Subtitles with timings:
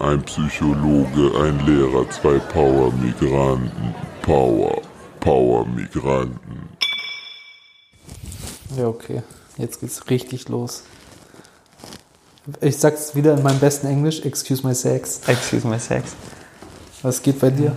[0.00, 3.94] ein Psychologe, ein Lehrer, zwei Power-Migranten.
[4.22, 4.82] Power,
[5.20, 6.68] Power-Migranten.
[8.76, 9.22] Ja, okay.
[9.56, 10.84] Jetzt geht's richtig los.
[12.60, 14.24] Ich sag's wieder in meinem besten Englisch.
[14.24, 15.20] Excuse my sex.
[15.26, 16.12] Excuse my sex.
[17.02, 17.76] Was geht bei dir?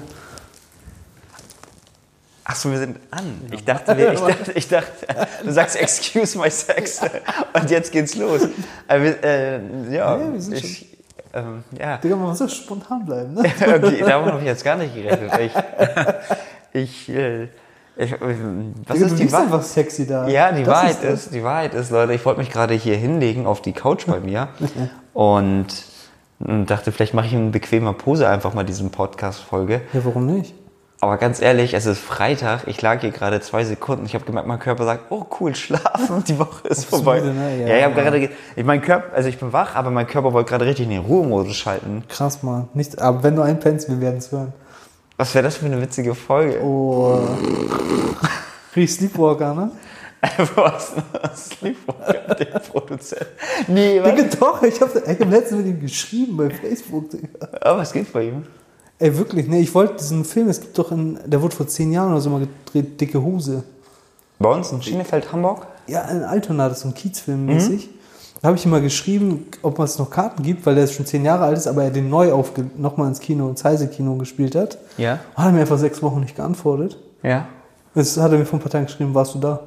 [2.43, 3.41] Achso, wir sind an.
[3.51, 5.07] Ich dachte, wir, ich dachte, ich dachte,
[5.43, 6.99] du sagst excuse my sex
[7.53, 8.41] und jetzt geht's los.
[8.87, 9.59] Aber wir, äh,
[9.93, 10.90] ja, Ja, wir sind ich,
[11.33, 11.97] ähm, ja.
[11.97, 13.41] Digga, man muss so spontan bleiben, ne?
[13.61, 15.31] okay, davon habe ich jetzt gar nicht gerechnet.
[15.39, 15.51] Ich,
[16.73, 17.43] ich, äh,
[17.97, 18.17] ich, äh,
[18.87, 19.45] was Digga, ist die Wahrheit?
[19.47, 20.27] einfach sexy da.
[20.27, 21.25] Ja, die Das Wahrheit das.
[21.25, 24.19] ist, die Wahrheit ist, Leute, ich wollte mich gerade hier hinlegen auf die Couch bei
[24.19, 24.49] mir
[25.13, 25.67] und
[26.43, 29.81] und dachte, vielleicht mache ich in bequemer Pose einfach mal diese Podcast-Folge.
[29.93, 30.55] Ja, warum nicht?
[31.03, 34.47] Aber ganz ehrlich, es ist Freitag, ich lag hier gerade zwei Sekunden, ich habe gemerkt,
[34.47, 37.21] mein Körper sagt, oh cool, schlafen, die Woche ist vorbei.
[37.21, 37.59] müde, ne?
[37.61, 38.01] Ja, Ja, ich habe ja.
[38.03, 40.83] gerade, ge- ich mein Körper, also ich bin wach, aber mein Körper wollte gerade richtig
[40.85, 42.03] in den Ruhemodus schalten.
[42.07, 42.67] Krass, Mann.
[42.75, 44.53] Nicht, aber wenn du einpennst, wir werden es hören.
[45.17, 46.61] Was wäre das für eine witzige Folge?
[46.63, 47.19] Oh.
[48.75, 49.71] Riech Sleepwalker, ne?
[50.55, 50.93] Was?
[51.35, 53.25] Sleepwalker, der Produzent.
[53.67, 54.13] Nee, was?
[54.15, 57.27] Digga, doch, ich habe ich hab letztens mit ihm geschrieben bei Facebook, Digga.
[57.65, 58.45] Oh, was geht bei ihm?
[59.01, 61.91] Ey, wirklich, ne, ich wollte diesen Film, es gibt doch in, der wurde vor zehn
[61.91, 63.63] Jahren oder so mal gedreht, Dicke Hose.
[64.37, 65.65] Bei uns in Schienefeld, Hamburg?
[65.87, 67.89] Ja, in Altona, das ist so ein Kiezfilm mäßig.
[68.41, 71.07] Da habe ich ihm mal geschrieben, ob es noch Karten gibt, weil der jetzt schon
[71.07, 72.31] zehn Jahre alt ist, aber er den neu
[72.77, 74.77] nochmal ins Kino, ins Heise-Kino gespielt hat.
[74.97, 75.19] Ja.
[75.33, 76.95] Hat er mir einfach sechs Wochen nicht geantwortet.
[77.23, 77.47] Ja.
[77.95, 79.61] Jetzt hat er mir vor ein paar Tagen geschrieben, warst du da?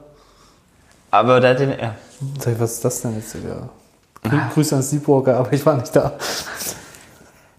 [1.10, 1.96] Aber da hat den, ja.
[2.38, 3.36] Sag ich, was ist das denn jetzt?
[4.22, 6.12] Grü Grüße an Sleepwalker, aber ich war nicht da.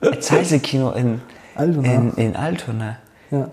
[0.02, 1.22] Jetzt heiße Kino in,
[1.56, 1.94] Altona.
[1.94, 2.98] in, in Altona.
[3.32, 3.50] Ja.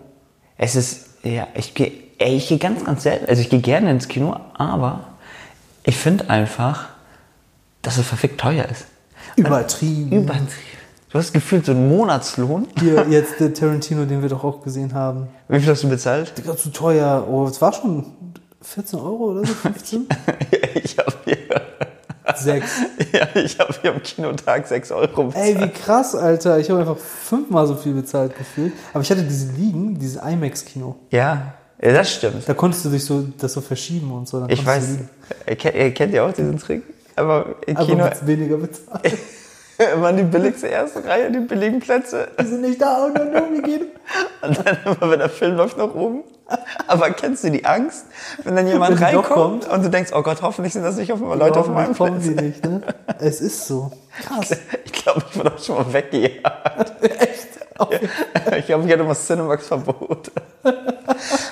[0.57, 4.09] Es ist, ja, ich gehe, ich gehe ganz, ganz selten, also ich gehe gerne ins
[4.09, 5.05] Kino, aber
[5.85, 6.89] ich finde einfach,
[7.83, 8.87] dass es verfickt teuer ist.
[9.37, 10.13] Übertrieben.
[10.13, 10.73] Übertrieben.
[11.11, 12.69] Du hast gefühlt so einen Monatslohn.
[12.79, 15.29] Hier jetzt der Tarantino, den wir doch auch gesehen haben.
[15.49, 16.37] Wie viel hast du bezahlt?
[16.39, 17.27] Digga, zu teuer.
[17.29, 18.07] Oh, es war schon
[18.63, 20.07] 14 Euro oder so, 15?
[20.83, 21.37] ich habe hier,
[22.37, 22.71] Sechs.
[23.13, 25.45] ja, ich habe hier am Kinotag 6 Euro bezahlt.
[25.45, 26.59] Ey, wie krass, Alter.
[26.59, 28.73] Ich habe einfach fünfmal so viel bezahlt gefühlt.
[28.93, 30.97] Aber ich hatte diese Liegen, dieses IMAX-Kino.
[31.11, 32.49] Ja, ja, das stimmt.
[32.49, 34.39] Da konntest du dich so, das so verschieben und so.
[34.39, 35.09] Dann Ich weiß, liegen.
[35.75, 36.83] ihr kennt, ihr auch diesen Trick,
[37.17, 39.19] aber im Aber Kino mit weniger bezahlt.
[39.95, 42.29] immer die billigste erste Reihe, die billigen Plätze.
[42.41, 43.87] Die sind nicht da und dann irgendwie gehen.
[44.43, 46.25] Und dann immer, wenn der Film läuft, nach oben.
[46.87, 48.07] Aber kennst du die Angst,
[48.45, 51.23] wenn dann jemand Wenn reinkommt und du denkst, oh Gott, hoffentlich sind das nicht auf
[51.23, 52.25] einmal Leute auf meinem kommen Platz.
[52.25, 52.83] die nicht, ne?
[53.21, 53.91] Es ist so.
[54.23, 54.57] Krass.
[54.85, 57.03] Ich glaube, ich wurde auch schon mal weggejagt.
[57.03, 57.49] Echt?
[58.59, 60.31] Ich glaube, ich hatte mal Cinemax-Verbot.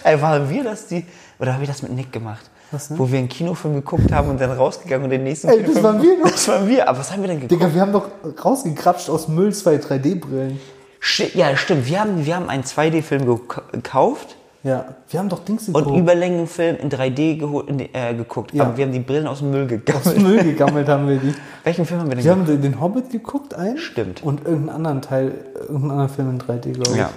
[0.04, 1.04] Ey, waren wir das die,
[1.41, 2.48] oder habe ich das mit Nick gemacht?
[2.72, 2.98] Was denn?
[2.98, 5.82] Wo wir einen Kinofilm geguckt haben und dann rausgegangen und den nächsten Ey, das Kinofilm-
[5.82, 6.31] waren wir noch.
[6.31, 7.60] Das waren wir, aber was haben wir denn geguckt?
[7.60, 8.08] Digga, wir haben doch
[8.44, 10.60] rausgekrapscht aus Müll zwei 3D-Brillen.
[11.00, 11.86] Sti- Ja, stimmt.
[11.86, 15.97] Wir haben, wir haben einen 2D-Film gek- gekauft Ja, wir haben doch Dings und geguckt.
[15.98, 18.53] Überlängenfilm in 3D geho- in, äh, geguckt.
[18.53, 18.64] Ja.
[18.64, 20.16] Aber wir haben die Brillen aus dem Müll aus gegammelt.
[20.16, 21.32] dem Müll gegammelt haben wir die.
[21.64, 23.78] Welchen Film haben wir denn Wir haben den Hobbit geguckt, ein.
[23.78, 24.22] Stimmt.
[24.22, 26.97] Und irgendeinen anderen Teil, irgendeinen anderen Film in 3D, glaube ich.
[26.98, 27.10] Ja.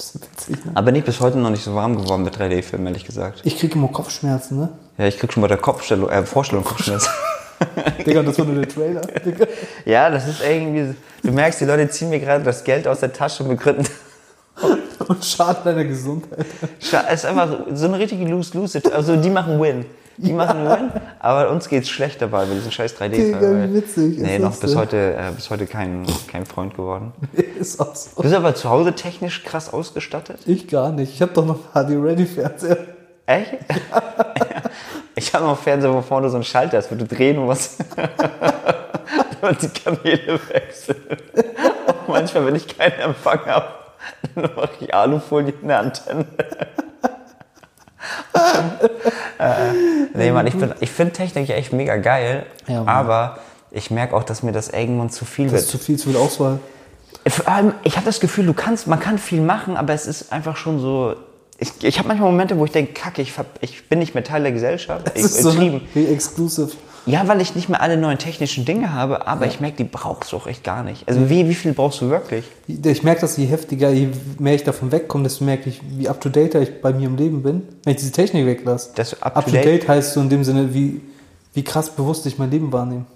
[0.00, 0.72] Bisschen witzig, ne?
[0.74, 3.42] Aber nicht bis heute noch nicht so warm geworden mit 3D-Filmen, ehrlich gesagt.
[3.44, 4.70] Ich kriege immer Kopfschmerzen, ne?
[4.96, 7.10] Ja, ich krieg schon bei der Kopfstellung, äh, Vorstellung Kopfschmerzen.
[8.06, 9.02] Digga, das war nur der Trailer.
[9.02, 9.46] Digga.
[9.84, 13.12] ja, das ist irgendwie, du merkst, die Leute ziehen mir gerade das Geld aus der
[13.12, 13.86] Tasche und begründen.
[15.06, 16.46] Und schadet deiner Gesundheit.
[16.80, 18.82] Es ist einfach so eine richtige Lose-Lose.
[18.94, 19.84] Also die machen Win.
[20.22, 23.08] Die machen Win, aber uns geht's schlecht dabei bei diesem scheiß 3D.
[23.08, 27.12] Digga, wie witzig Nee, noch bis heute, äh, bis heute kein, kein Freund geworden.
[27.58, 28.10] ist auch so.
[28.16, 30.40] Du bist aber zu Hause technisch krass ausgestattet?
[30.44, 31.14] Ich gar nicht.
[31.14, 32.78] Ich habe doch noch HD-Ready-Fernseher.
[33.24, 33.52] Echt?
[35.14, 37.82] ich habe noch einen Fernseher, wo vorne so ein Schalter ist, wo du drehen musst.
[39.40, 41.00] Damit die Kanäle wechseln.
[41.86, 43.68] Und manchmal, wenn ich keinen Empfang habe,
[44.34, 46.26] dann mache ich Alufolie in der Antenne.
[49.38, 49.44] Äh,
[50.14, 53.38] nee, Mann, ich, bin- ich finde Technik echt mega geil, Ja, aber
[53.70, 55.62] ich merke auch, dass mir das irgendwann zu viel Das wird.
[55.64, 56.58] ist zu viel, zu viel Auswahl.
[57.28, 60.32] Vor allem, ich habe das Gefühl, du kannst, man kann viel machen, aber es ist
[60.32, 61.14] einfach schon so.
[61.58, 64.42] Ich, ich habe manchmal Momente, wo ich denke, kacke, ich, ich bin nicht mehr Teil
[64.42, 65.06] der Gesellschaft.
[65.06, 65.82] Das Ich, ist so übertrieben.
[67.06, 70.32] Ja, weil ich nicht mehr alle neuen technischen Dinge habe, aber ich merke, die brauchst
[70.32, 71.08] du auch echt gar nicht.
[71.08, 72.44] Also wie, wie viel brauchst du wirklich?
[72.66, 74.08] Ich merke das, je heftiger, je
[74.38, 77.62] mehr ich davon wegkomme, desto merke ich, wie up-to-date ich bei mir im Leben bin,
[77.84, 78.90] wenn ich diese Technik weglasse.
[78.90, 81.00] Up-to-date- Up-to-date heißt so in dem Sinne, wie,
[81.54, 83.06] wie krass bewusst ich mein Leben wahrnehme.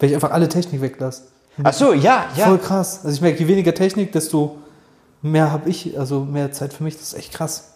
[0.00, 1.22] Wenn ich einfach alle Technik weglasse.
[1.62, 2.46] Ach so, ja, ja.
[2.46, 3.00] Voll krass.
[3.04, 4.58] Also ich merke, je weniger Technik, desto
[5.22, 6.94] mehr habe ich, also mehr Zeit für mich.
[6.96, 7.72] Das ist echt krass.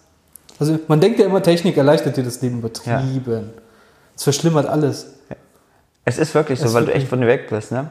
[0.59, 3.51] Also man denkt ja immer, Technik erleichtert dir das Leben übertrieben.
[4.17, 5.07] Es verschlimmert alles.
[6.05, 7.89] Es ist wirklich so, Es weil du wirklich- echt von dir weg bist, ne?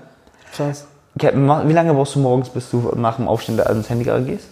[0.53, 0.85] Krass.
[1.33, 4.45] Ma- Wie lange brauchst du morgens, bis du nach dem Aufstehen da ans Handy gehst?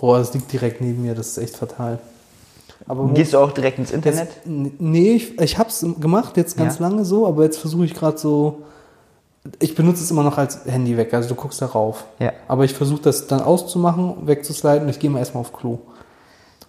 [0.00, 1.98] Oh, das liegt direkt neben mir, das ist echt fatal.
[2.86, 4.28] Aber Gehst du auch direkt ins Internet?
[4.28, 6.88] Jetzt, nee, ich, ich habe es gemacht jetzt ganz Ja.
[6.88, 8.62] lange so, aber jetzt versuche ich gerade so.
[9.60, 12.04] Ich benutze es immer noch als Handywecker, also du guckst darauf.
[12.18, 12.32] Ja.
[12.48, 15.78] Aber ich versuche das dann auszumachen, wegzusliden und ich gehe mal erstmal auf Klo.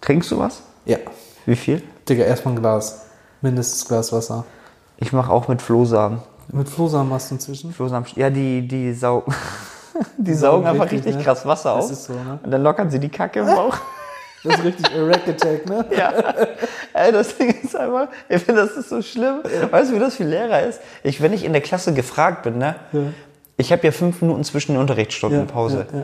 [0.02, 0.60] Trinkst du was?
[0.84, 0.98] Ja.
[1.46, 1.82] Wie viel?
[2.08, 3.05] Digga, erstmal ein Glas.
[3.46, 4.44] Mindestens Glas Wasser.
[4.98, 6.20] Ich mache auch mit Flohsamen.
[6.52, 7.72] Mit Flohsamen machst du inzwischen?
[7.72, 9.32] Flohsamen, ja, die, die saugen.
[10.18, 11.22] Die saugen einfach richtig, richtig ne?
[11.22, 11.86] krass Wasser auf.
[11.94, 12.38] so, ne?
[12.42, 13.76] Und dann lockern sie die Kacke im Bauch.
[14.44, 15.84] Das ist richtig a Rack Attack, ne?
[15.96, 16.12] Ja,
[16.92, 19.38] ey, das Ding ist einfach, ich finde, das ist so schlimm.
[19.72, 20.80] Weißt du, wie das für Lehrer ist?
[21.02, 22.76] Ich, wenn ich in der Klasse gefragt bin, ne?
[22.92, 23.00] Ja.
[23.56, 25.86] Ich habe ja fünf Minuten zwischen den Unterrichtsstunden Ja, Pause.
[25.92, 26.02] ja.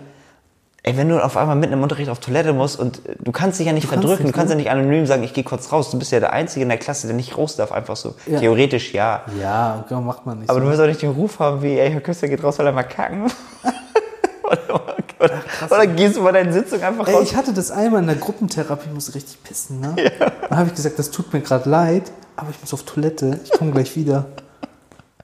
[0.85, 3.61] Ey, wenn du auf einmal mitten im Unterricht auf Toilette musst und äh, du kannst
[3.61, 4.61] dich ja nicht Du kannst verdrücken, nicht, du kannst ne?
[4.61, 5.91] ja nicht anonym sagen, ich gehe kurz raus.
[5.93, 8.17] Du bist ja der Einzige in der Klasse, der nicht raus darf, einfach so.
[8.27, 8.41] Ja.
[8.41, 9.23] Theoretisch ja.
[9.41, 10.51] Ja, okay, macht man nicht.
[10.51, 10.65] Aber so.
[10.65, 12.73] du willst auch nicht den Ruf haben wie, ey, Herr Küster geht raus, weil er
[12.73, 13.27] mal kacken.
[14.43, 14.75] oder,
[15.21, 15.41] oder,
[15.71, 17.23] oder gehst du bei deinen Sitzungen einfach Ey, raus?
[17.31, 19.95] ich hatte das einmal in der Gruppentherapie, musste richtig pissen, ne?
[20.49, 23.53] Dann habe ich gesagt, das tut mir gerade leid, aber ich muss auf Toilette, ich
[23.53, 24.27] komme gleich wieder.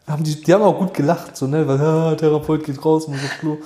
[0.07, 1.67] Haben die, die haben auch gut gelacht, so, ne?
[1.67, 3.59] Weil, ah, Therapeut geht raus, muss auf Klo.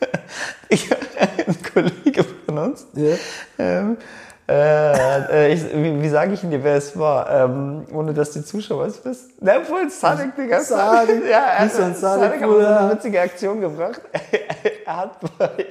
[0.72, 0.88] Ich,
[1.18, 3.16] ein Kollege von uns, Ja.
[3.58, 3.96] ähm,
[4.48, 8.44] äh, äh, ich, wie, wie sage ich dir, wer es war, ähm, ohne dass die
[8.44, 9.32] Zuschauer es wissen?
[9.40, 10.60] Na, wohl, Sadek, Digga.
[10.60, 11.24] Sadek.
[11.28, 14.00] Ja, er hat, Sadek, Sadek hat eine witzige Aktion gebracht.
[14.86, 15.66] er hat, bei,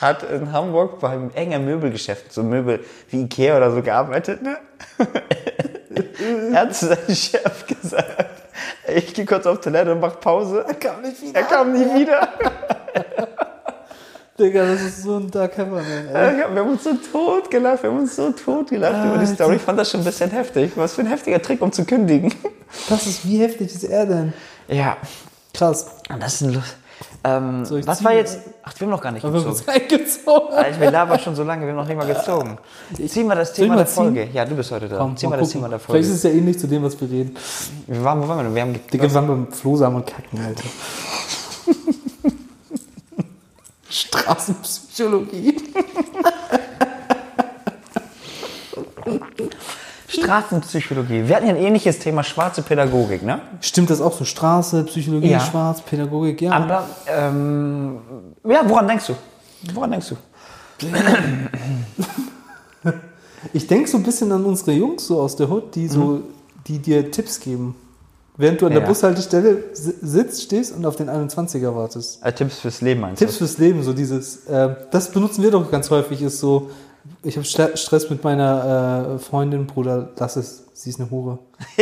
[0.00, 2.80] hat in Hamburg beim enger Möbelgeschäft, so Möbel
[3.10, 4.56] wie Ikea oder so gearbeitet, ne?
[6.52, 8.42] er hat zu seinem Chef gesagt,
[8.86, 10.64] ich gehe kurz auf Toilette und mach Pause.
[10.66, 11.40] Er kam nicht wieder.
[11.40, 12.28] Er kam nie wieder.
[14.42, 16.36] Digga, das ist so ein Dark Hammerman, ey.
[16.36, 19.26] Wir haben uns so tot gelacht, wir haben uns so tot gelacht über die.
[19.26, 19.56] Story.
[19.56, 20.72] Ich fand das schon ein bisschen heftig.
[20.74, 22.34] Was für ein heftiger Trick, um zu kündigen.
[22.88, 24.32] Das ist, wie heftig ist er denn?
[24.68, 24.96] Ja,
[25.54, 25.86] Krass.
[26.18, 26.76] das ist ein Lust.
[27.24, 28.04] Ähm, ich was ziehen?
[28.04, 28.38] war jetzt?
[28.64, 29.58] Ach, wir haben noch gar nicht haben wir gezogen.
[29.58, 30.54] uns eingezogen.
[30.56, 32.58] Alter, wir labern schon so lange, wir haben noch nicht mal gezogen.
[33.06, 34.24] Zieh mal das Thema der Folge.
[34.24, 34.30] ziehen?
[34.34, 34.96] Ja, du bist heute da.
[34.98, 35.50] Komm, Zieh mal mal das.
[35.50, 36.28] Thema der Vielleicht ist Folge.
[36.28, 37.36] es ja ähnlich zu dem, was wir reden.
[37.86, 38.54] Wir waren, wo waren wir denn?
[38.54, 40.64] Wir haben Digga, wir waren beim Flohsamen und Kacken, Alter.
[44.22, 45.56] Straßenpsychologie.
[50.08, 51.26] Straßenpsychologie.
[51.26, 53.40] Wir hatten ja ein ähnliches Thema, schwarze Pädagogik, ne?
[53.60, 54.24] Stimmt das auch so?
[54.24, 55.40] Straße, Psychologie, Ja.
[55.40, 56.52] Schwarz, Pädagogik, ja.
[56.52, 57.98] Aber, ähm,
[58.46, 59.14] ja, woran denkst du?
[59.74, 60.16] Woran denkst du?
[63.52, 66.22] Ich denke so ein bisschen an unsere Jungs so aus der Hood, die so,
[66.66, 67.74] die dir Tipps geben.
[68.36, 68.88] Während du an der Ja.
[68.88, 72.24] Bushaltestelle si- sitzt, stehst und auf den 21er wartest.
[72.24, 75.70] Äh, Tipps fürs Leben meinst Tipps fürs Leben, so dieses, äh, das benutzen wir doch
[75.70, 76.70] ganz häufig, ist so,
[77.22, 81.38] ich habe Stress mit meiner äh, Freundin, Bruder, lass es, sie ist eine Hure.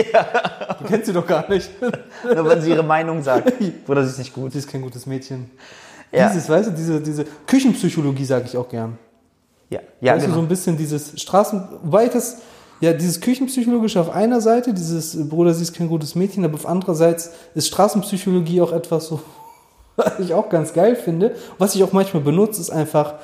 [0.80, 1.70] Du kennst sie doch gar nicht.
[1.78, 1.90] du?
[2.34, 3.52] Nur wenn sie ihre Meinung sagt.
[3.86, 4.52] Oder sie ist nicht gut.
[4.52, 5.50] sie ist kein gutes Mädchen.
[6.10, 6.28] Ja.
[6.28, 8.96] Dieses, weißt du, diese, diese Küchenpsychologie sage ich auch gern.
[9.68, 10.46] Ja, ja weißt du, so genau.
[10.46, 12.38] ein bisschen dieses Straßen, wobei ich das,
[12.80, 16.54] ja, dieses Küchenpsychologische auf einer Seite, dieses äh, Bruder, sie ist kein gutes Mädchen, aber
[16.54, 19.20] auf andererseits ist Straßenpsychologie auch etwas so,
[19.96, 21.34] was ich auch ganz geil finde.
[21.58, 23.14] Was ich auch manchmal benutze, ist einfach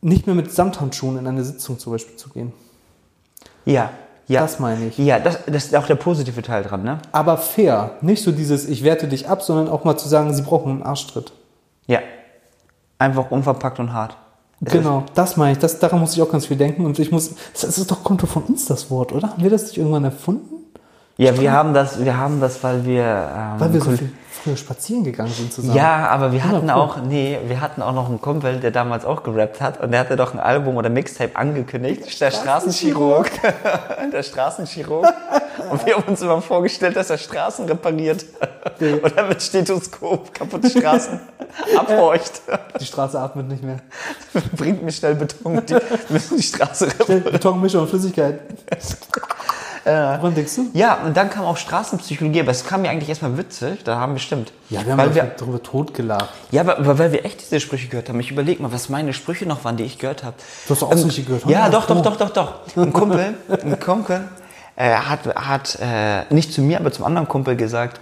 [0.00, 2.52] nicht mehr mit Samthandschuhen in eine Sitzung zum Beispiel zu gehen.
[3.64, 3.90] Ja,
[4.28, 4.42] ja.
[4.42, 4.98] Das meine ich.
[4.98, 6.98] Ja, das, das ist auch der positive Teil dran, ne?
[7.12, 7.92] Aber fair.
[8.02, 10.82] Nicht so dieses, ich werte dich ab, sondern auch mal zu sagen, sie brauchen einen
[10.82, 11.32] Arschtritt.
[11.86, 12.00] Ja.
[12.98, 14.18] Einfach unverpackt und hart.
[14.64, 15.58] Es Genau, das meine ich.
[15.58, 16.84] Das, daran muss ich auch ganz viel denken.
[16.84, 19.30] Und ich muss, das ist doch, kommt doch von uns das Wort, oder?
[19.30, 20.56] Haben wir das nicht irgendwann erfunden?
[21.16, 23.02] Ja, wir haben das, wir haben das, weil wir.
[23.02, 25.76] Ähm, Weil wir so viel früher spazieren gegangen sind zusammen.
[25.76, 29.22] ja, aber wir hatten auch, nee, wir hatten auch noch einen Kumpel, der damals auch
[29.22, 32.20] gerappt hat und der hatte doch ein Album oder Mixtape angekündigt.
[32.20, 33.30] Der Straßenchirurg.
[34.12, 35.12] der Straßenchirurg.
[35.70, 38.24] Und wir haben uns immer vorgestellt, dass er Straßen repariert.
[39.02, 41.18] oder mit Stethoskop kaputte Straßen
[41.78, 42.42] abhorcht.
[42.80, 43.78] Die Straße atmet nicht mehr.
[44.56, 45.76] Bringt mir schnell Beton, die
[46.08, 46.88] müssen die Straße.
[47.04, 48.40] Schnell Betonmischung und Flüssigkeit.
[49.84, 50.66] Woran denkst du?
[50.74, 54.12] Ja, und dann kam auch Straßenpsychologie, aber es kam mir eigentlich erstmal witzig, da haben
[54.12, 54.52] wir stimmt.
[54.68, 56.28] Ja, wir haben weil wir, darüber totgelacht.
[56.50, 58.20] ja, aber, weil wir echt diese Sprüche gehört haben.
[58.20, 60.36] Ich überleg mal, was meine Sprüche noch waren, die ich gehört habe.
[60.66, 62.02] Du hast doch auch solche gehört, Ja, doch, doch, Oh.
[62.02, 62.54] doch, doch, doch.
[62.76, 64.20] Ein Kumpel, ein Kumpel
[64.76, 67.98] äh, hat, hat äh, nicht zu mir, aber zum anderen Kumpel gesagt,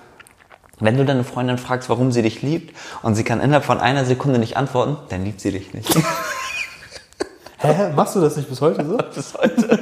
[0.78, 4.04] wenn du deine Freundin fragst, warum sie dich liebt und sie kann innerhalb von einer
[4.04, 5.95] Sekunde nicht antworten, dann liebt sie dich nicht.
[7.59, 7.92] Hä?
[7.95, 8.97] Machst du das nicht bis heute so?
[9.14, 9.78] bis heute.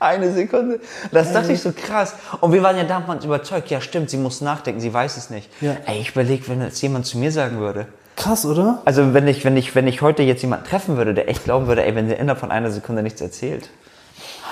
[0.00, 0.80] Eine Sekunde.
[1.12, 2.14] Das dachte ich so krass.
[2.40, 5.50] Und wir waren ja damals überzeugt, ja stimmt, sie muss nachdenken, sie weiß es nicht.
[5.60, 5.76] Ja.
[5.86, 7.86] Ey, ich überlege, wenn jetzt jemand zu mir sagen würde.
[8.16, 8.82] Krass, oder?
[8.84, 11.66] Also wenn ich, wenn ich, wenn ich heute jetzt jemanden treffen würde, der echt glauben
[11.66, 13.68] würde, ey, wenn sie innerhalb von einer Sekunde nichts erzählt.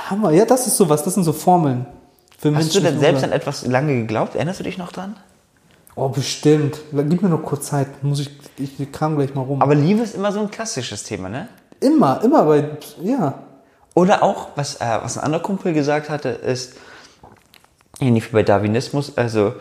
[0.09, 0.31] Hammer.
[0.31, 1.03] Ja, das ist sowas.
[1.03, 1.87] Das sind so Formeln.
[2.39, 3.33] Für Hast du Menschen denn mit selbst Hunger.
[3.33, 4.37] an etwas lange geglaubt?
[4.37, 5.17] Erinnerst du dich noch dran?
[5.99, 6.79] Oh, bestimmt.
[6.93, 8.05] Gib mir noch kurz Zeit.
[8.05, 9.61] Muss ich, ich kam gleich mal rum.
[9.61, 11.49] Aber Liebe ist immer so ein klassisches Thema, ne?
[11.81, 12.65] immer, immer bei,
[13.03, 13.35] ja.
[13.95, 16.75] Oder auch, was, äh, was ein anderer Kumpel gesagt hatte, ist,
[18.01, 19.55] ähnlich wie bei Darwinismus, also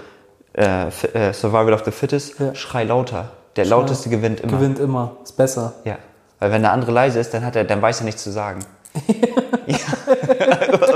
[0.53, 2.53] äh, äh, Survival of the Fittest, Ja.
[2.55, 3.31] schrei lauter.
[3.55, 4.57] Der lauteste gewinnt immer.
[4.57, 5.17] Gewinnt immer.
[5.23, 5.73] Ist besser.
[5.83, 5.97] Ja.
[6.39, 8.59] Weil wenn der andere leise ist, dann, hat er, dann weiß er nichts zu sagen.
[9.65, 9.77] ja.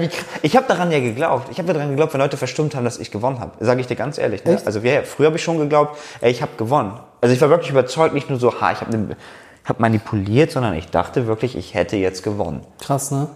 [0.00, 0.08] Wie
[0.42, 1.48] ich habe daran ja geglaubt.
[1.50, 3.52] Ich habe daran geglaubt, wenn Leute verstummt haben, dass ich gewonnen habe.
[3.64, 4.44] Sage ich dir ganz ehrlich.
[4.44, 4.60] Ne?
[4.64, 6.92] Also wir, früher habe ich schon geglaubt, ey, ich habe gewonnen.
[7.20, 9.16] Also ich war wirklich überzeugt, nicht nur so, ha, ich habe ne,
[9.64, 12.60] hab manipuliert, sondern ich dachte wirklich, ich hätte jetzt gewonnen.
[12.80, 13.28] Krass, ne?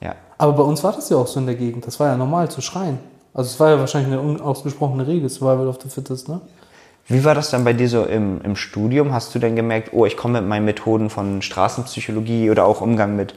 [0.00, 0.14] Ja.
[0.38, 1.86] Aber bei uns war das ja auch so in der Gegend.
[1.86, 2.98] Das war ja normal zu schreien.
[3.34, 6.40] Also es war ja wahrscheinlich eine unausgesprochene Regel, Survival of the Fittest, ne?
[7.10, 9.14] Wie war das dann bei dir so im, im Studium?
[9.14, 13.16] Hast du denn gemerkt, oh, ich komme mit meinen Methoden von Straßenpsychologie oder auch Umgang
[13.16, 13.34] mit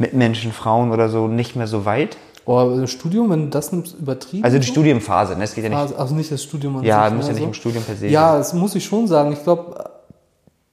[0.00, 2.16] Mitmenschen, Frauen oder so nicht mehr so weit?
[2.46, 4.42] Oh, das Studium, wenn du das nimmst, übertrieben.
[4.44, 5.44] Also die Studienphase, ne?
[5.44, 5.78] Es geht ja nicht.
[5.78, 7.48] Also, also nicht das Studium an Ja, sich, muss ja ne, nicht so.
[7.48, 9.32] im Studium per se Ja, das muss ich schon sagen.
[9.32, 9.90] Ich glaube,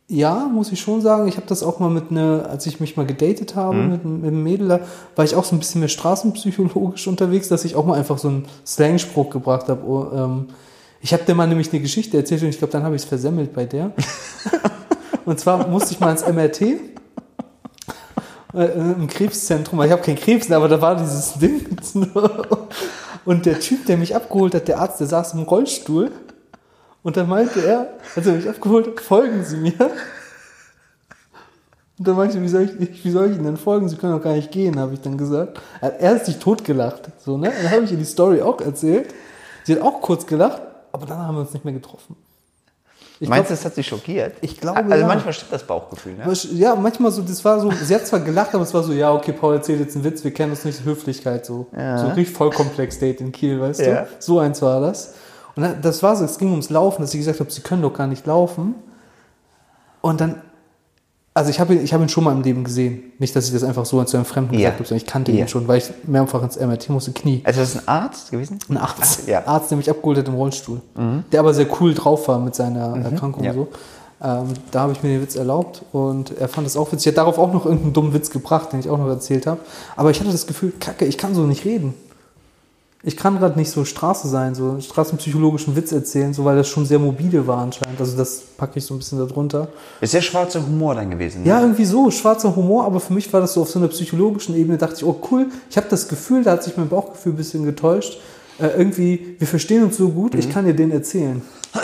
[0.08, 1.28] ja, muss ich schon sagen.
[1.28, 3.90] Ich habe das auch mal mit einer, als ich mich mal gedatet habe Mhm.
[3.92, 4.80] mit, mit einem Mädel, da
[5.18, 8.30] war ich auch so ein bisschen mehr straßenpsychologisch unterwegs, dass ich auch mal einfach so
[8.30, 9.86] einen Slangspruch gebracht habe.
[9.86, 10.48] Oh, ähm,
[11.02, 13.08] ich habe dir mal nämlich eine Geschichte erzählt und ich glaube, dann habe ich es
[13.08, 13.92] versemmelt bei der.
[15.26, 16.62] und zwar musste ich mal ins MRT
[18.54, 19.82] im Krebszentrum.
[19.84, 21.66] Ich habe kein Krebs, aber da war dieses Ding.
[23.26, 26.12] Und der Typ, der mich abgeholt hat, der Arzt, der saß im Rollstuhl.
[27.04, 29.74] Und dann meinte er, als er mich abgeholt hat, folgen Sie mir.
[31.98, 33.90] Und dann meinte ich, wie soll ich, wie soll ich Ihnen denn folgen?
[33.90, 35.60] Sie können doch gar nicht gehen, habe ich dann gesagt.
[35.82, 37.10] Er hat sich totgelacht.
[37.18, 37.52] So, ne?
[37.62, 39.14] Dann habe ich ihr die Story auch erzählt.
[39.64, 40.62] Sie hat auch kurz gelacht,
[40.92, 42.16] aber dann haben wir uns nicht mehr getroffen.
[43.20, 44.34] Ich Meinst du, das hat sie schockiert?
[44.42, 45.08] Ich glaube, Also ja.
[45.08, 46.32] manchmal stimmt das Bauchgefühl, ne?
[46.54, 49.12] Ja, manchmal so, das war so, sie hat zwar gelacht, aber es war so, ja,
[49.12, 51.66] okay, Paul erzählt jetzt einen Witz, wir kennen uns nicht, Höflichkeit so.
[51.76, 51.98] Ja.
[51.98, 54.02] So richtig Vollkomplex-Date in Kiel, weißt Ja.
[54.02, 54.08] du?
[54.20, 55.16] So eins war das.
[55.56, 57.82] Und dann, das war so, es ging ums Laufen, dass ich gesagt habe, sie können
[57.82, 58.76] doch gar nicht laufen.
[60.02, 60.42] Und dann,
[61.38, 63.14] also ich habe ihn, ich habe ihn schon mal im Leben gesehen.
[63.20, 64.60] Nicht, dass ich das einfach so zu einem Fremden Ja.
[64.72, 65.40] gesagt habe, sondern ich kannte Ja.
[65.42, 67.42] ihn schon, weil ich mehrfach ins MRT musste, Knie.
[67.44, 68.60] Also das ist ein Arzt gewesen?
[68.70, 69.42] Ein Arzt, Ja.
[69.42, 69.48] Mhm.
[69.48, 70.82] Arzt, der mich abgeholt hat im Rollstuhl.
[71.32, 73.52] Der aber sehr cool drauf war mit seiner Erkrankung ja.
[73.52, 73.68] und so.
[74.20, 77.08] Ähm, da habe ich mir den Witz erlaubt und er fand das auch witzig.
[77.08, 79.60] Er hat darauf auch noch irgendeinen dummen Witz gebracht, den ich auch noch erzählt habe.
[79.96, 81.94] Aber ich hatte das Gefühl, kacke, ich kann so nicht reden.
[83.04, 86.86] Ich kann gerade nicht so Straße sein, so straßenpsychologischen Witz erzählen, so weil das schon
[86.86, 88.00] sehr mobile war anscheinend.
[88.00, 89.68] Also das packe ich so ein bisschen darunter.
[90.02, 91.44] Ist der schwarze Humor dann gewesen?
[91.44, 91.50] Ne?
[91.50, 94.56] Ja, irgendwie so, schwarzer Humor, aber für mich war das so auf so einer psychologischen
[94.56, 97.38] Ebene, dachte ich, oh cool, ich habe das Gefühl, da hat sich mein Bauchgefühl ein
[97.38, 98.20] bisschen getäuscht.
[98.60, 101.42] Äh, irgendwie, wir verstehen uns so gut, ich kann dir den erzählen.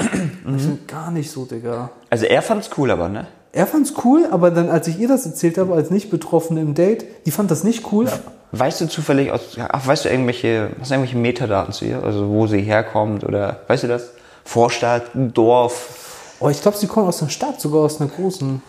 [0.58, 1.92] Ich find gar nicht so, Digga.
[2.10, 3.28] Also er fand's cool, aber ne?
[3.54, 7.06] Er fand's cool, aber dann, als ich ihr das erzählt habe, als Nicht-Betroffene im Date,
[7.26, 8.08] die fand das nicht cool.
[8.56, 12.04] Weißt du zufällig aus, ach, weißt du irgendwelche, hast du irgendwelche Metadaten zu ihr?
[12.04, 14.12] Also wo sie herkommt oder, weißt du das?
[14.46, 16.36] Vorstadt, Dorf.
[16.40, 18.62] Oh, ich glaube, sie kommt aus einer Stadt, sogar aus einer großen.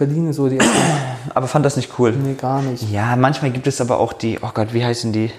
[0.00, 0.58] Berlin so die.
[1.34, 2.10] Aber fand das nicht cool.
[2.10, 2.90] Nee, gar nicht.
[2.90, 5.30] Ja, manchmal gibt es aber auch die, oh Gott, wie heißen die?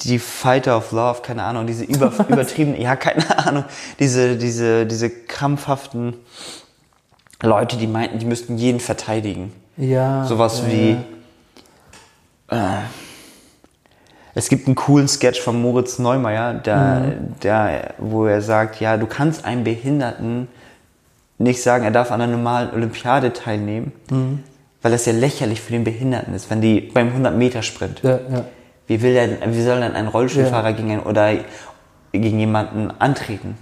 [0.00, 3.64] Die Fighter of Love, keine Ahnung, diese über, übertrieben, ja, keine Ahnung,
[3.98, 6.14] diese, diese, diese krampfhaften
[7.42, 9.52] Leute, die meinten, die müssten jeden verteidigen.
[9.76, 10.24] Ja.
[10.24, 10.96] Sowas ja, wie,
[12.52, 12.78] äh,
[14.34, 17.40] es gibt einen coolen Sketch von Moritz Neumeier, der, Mhm.
[17.42, 20.48] der, wo er sagt, ja, du kannst einem Behinderten
[21.38, 24.40] nicht sagen, er darf an einer normalen Olympiade teilnehmen, Mhm.
[24.80, 28.00] weil das ja lächerlich für den Behinderten ist, wenn die beim 100-Meter-Sprint.
[28.02, 28.44] Ja, ja.
[28.86, 31.30] Wie will denn, wie soll denn ein Rollstuhlfahrer gegen einen, oder
[32.12, 33.56] gegen jemanden antreten?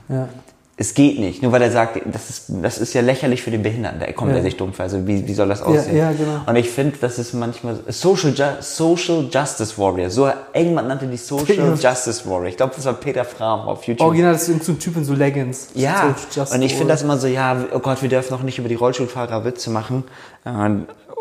[0.80, 0.86] Ja.
[0.86, 3.62] Es geht nicht, nur weil er sagt, das ist, das ist ja lächerlich für den
[3.62, 4.38] Behinderten, der kommt Ja.
[4.38, 4.42] ja.
[4.42, 4.84] sich dumm vor.
[4.84, 5.96] Also wie, wie soll das aussehen?
[5.96, 6.40] ja, genau.
[6.46, 10.08] Und ich finde, das ist manchmal Social, Ju Social Justice Warrior.
[10.10, 12.46] So irgendwann nannte die Social Justice Warrior.
[12.46, 14.06] Ich glaube, das war Peter Fram auf YouTube.
[14.06, 15.68] Original das ist irgend so ein Typ in so Leggings.
[15.74, 16.14] Ja,
[16.52, 18.74] und ich finde das immer so, ja, oh Gott, wir dürfen noch nicht über die
[18.74, 20.04] Rollstuhlfahrer Witze machen
[20.44, 20.70] äh,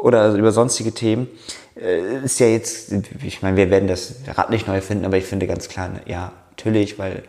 [0.02, 1.28] oder über sonstige Themen.
[1.76, 5.26] Äh, Ist ja jetzt, ich meine, wir werden das Rad nicht neu erfinden, aber ich
[5.26, 7.24] finde ganz klar, ne, ja, natürlich, weil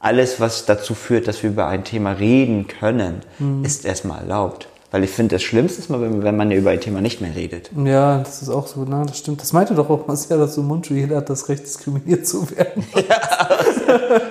[0.00, 3.64] alles, was dazu führt, dass wir über ein Thema reden können, Mhm.
[3.64, 4.68] ist erstmal erlaubt.
[4.92, 7.20] Weil ich finde, das Schlimmste ist mal, wenn, wenn man ja über ein Thema nicht
[7.20, 7.70] mehr redet.
[7.84, 9.42] Ja, das ist auch so, na, das stimmt.
[9.42, 12.84] Das meinte doch auch Marcel, dass so Mundschuh, jeder hat das Recht, diskriminiert zu werden.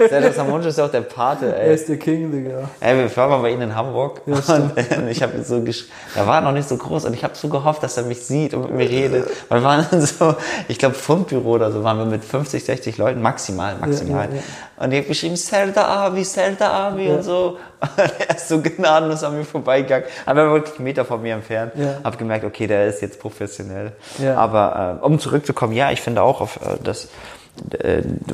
[0.10, 1.76] Serdar Samonji ist ja auch der Pate, Er ey.
[1.76, 2.70] ist der King, Digga.
[2.80, 4.74] Ey, wir waren mal bei Ihnen in Hamburg Ja, und stimmt.
[5.10, 7.84] ich habe so gesch er war noch nicht so groß und ich habe so gehofft,
[7.84, 9.30] dass er mich sieht und mit mir redet.
[9.50, 10.36] Wir waren in so,
[10.68, 14.30] ich glaube Fundbüro oder so, waren wir mit 50, 60 Leuten maximal, maximal.
[14.30, 17.58] Ja, ja, Und ich habe geschrieben, Serda Abi, Serda Abi und so.
[17.98, 20.06] Und er ist so gnadenlos an mir vorbeigegangen.
[20.26, 21.74] Aber er war wirklich einen Meter von mir entfernt.
[21.76, 22.00] Ja.
[22.04, 23.92] Hab gemerkt, okay, der ist jetzt professionell.
[24.18, 24.38] Ja.
[24.38, 27.08] Aber äh, um zurückzukommen, ja, ich finde auch, auf, äh, dass äh,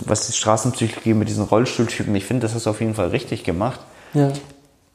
[0.05, 3.43] was die Straßenpsychologie mit diesen Rollstuhltypen, ich finde, das hast du auf jeden Fall richtig
[3.43, 3.79] gemacht.
[4.13, 4.31] Ja.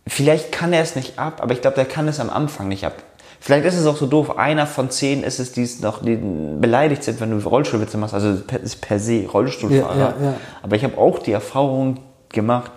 [0.06, 2.84] Vielleicht kann er es nicht ab, aber ich glaube, der kann es am Anfang nicht
[2.84, 2.94] ab.
[3.40, 6.16] Vielleicht ist es auch so doof, einer von zehn ist es, die es noch die
[6.16, 8.14] beleidigt sind, wenn du Rollstuhlwitze machst.
[8.14, 9.98] Also per, ist per se Rollstuhlfahrer.
[9.98, 10.34] Ja, ja, ja.
[10.62, 12.72] Aber ich habe auch die Erfahrung gemacht,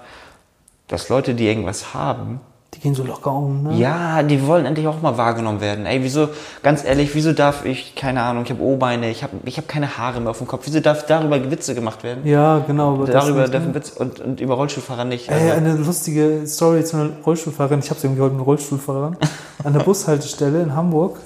[0.88, 2.42] dass Leute, die irgendwas haben,
[2.80, 3.76] Die gehen so locker um, ne?
[3.76, 5.86] ja, die wollen endlich auch mal wahrgenommen werden.
[5.86, 6.30] Ey, wieso,
[6.64, 9.98] ganz ehrlich, wieso darf ich, keine Ahnung, ich habe O-Beine, ich habe ich hab keine
[9.98, 12.26] Haare mehr auf dem Kopf, wieso darf darüber Witze gemacht werden?
[12.26, 12.94] Ja, genau.
[12.94, 13.76] aber darüber dürfen?
[13.76, 15.30] Witze und, und über Rollstuhlfahrer nicht.
[15.30, 17.80] Ey, Also, eine lustige Story zu einer Rollstuhlfahrerin.
[17.80, 19.18] Ich habe irgendwie heute mit Rollstuhlfahrern
[19.66, 21.20] an der Bushaltestelle in Hamburg.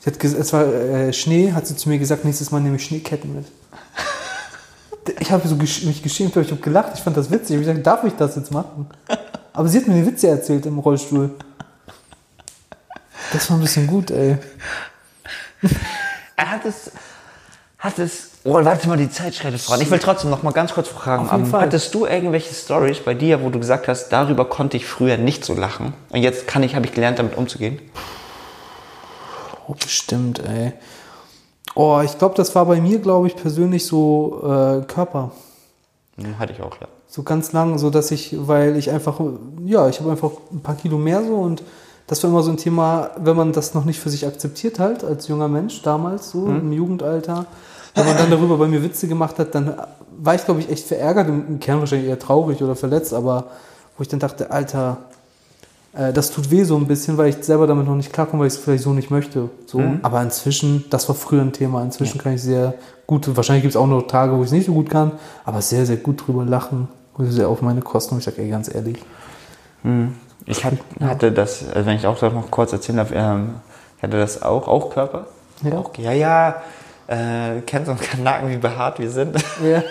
[0.00, 2.84] Sie hat es war äh, Schnee, hat sie zu mir gesagt, nächstes Mal nehme ich
[2.84, 3.44] Schneeketten mit.
[5.20, 6.92] Ich habe so gesch mich geschämt, ich habe gelacht.
[6.94, 7.50] Ich fand das witzig.
[7.50, 8.86] Ich habe gesagt, darf ich das jetzt machen?
[9.56, 11.30] Aber sie hat mir die Witze erzählt im Rollstuhl.
[13.32, 14.36] Das war ein bisschen gut, ey.
[16.36, 16.90] er hat es,
[17.78, 19.80] hat es, oh, warte mal, die Zeit schreitet voran.
[19.80, 21.24] Ich will trotzdem noch mal ganz kurz fragen.
[21.24, 21.62] Auf jeden ähm, Fall.
[21.62, 25.42] Hattest du irgendwelche Stories bei dir, wo du gesagt hast, darüber konnte ich früher nicht
[25.42, 27.80] so lachen und jetzt kann ich, habe ich gelernt, damit umzugehen?
[29.66, 30.74] Oh, bestimmt, ey.
[31.74, 35.32] Oh, ich glaube, das war bei mir, glaube ich, persönlich so äh, Körper.
[36.16, 36.88] Hm, hatte ich auch, ja.
[37.08, 39.20] So ganz lang, so dass ich, weil ich einfach,
[39.64, 41.62] ja, ich habe einfach ein paar Kilo mehr so und
[42.06, 45.02] das war immer so ein Thema, wenn man das noch nicht für sich akzeptiert halt,
[45.02, 47.46] als junger Mensch damals, so im Jugendalter,
[47.94, 49.74] wenn man dann darüber bei mir Witze gemacht hat, dann
[50.18, 53.48] war ich, glaube ich, echt verärgert, im Kern wahrscheinlich eher traurig oder verletzt, aber
[53.96, 54.98] wo ich dann dachte, Alter,
[55.96, 58.48] äh, das tut weh so ein bisschen, weil ich selber damit noch nicht klarkomme, weil
[58.48, 59.48] ich es vielleicht so nicht möchte.
[59.66, 59.82] So.
[60.02, 62.74] Aber inzwischen, das war früher ein Thema, inzwischen kann ich sehr
[63.06, 65.12] gut, wahrscheinlich gibt es auch noch Tage, wo ich es nicht so gut kann,
[65.44, 68.14] aber sehr, sehr gut drüber lachen, sehr auf meine Kosten.
[68.14, 68.98] Und ich sage, ey, ganz ehrlich,
[70.46, 73.56] Ich hat, hatte das, also wenn ich auch noch kurz erzählen darf, ähm,
[74.02, 75.26] hatte das auch, auch Körper.
[75.62, 75.78] Ja.
[75.78, 76.62] Auch, ja, ja.
[77.08, 79.36] Äh, kennst du uns Kanaken, wie behaart wir sind?
[79.62, 79.78] Ja.